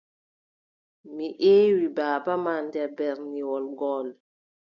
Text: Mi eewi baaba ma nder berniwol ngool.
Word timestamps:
Mi 1.15 1.27
eewi 1.53 1.85
baaba 1.97 2.33
ma 2.45 2.53
nder 2.65 2.89
berniwol 2.97 3.63
ngool. 3.73 4.07